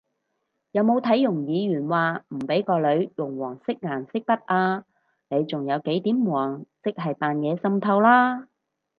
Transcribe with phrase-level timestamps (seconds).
[0.71, 4.83] 有冇睇容議員話唔畀個女用黃色顏色筆啊？
[5.29, 8.47] 你仲有幾點黃即係扮嘢滲透啦！？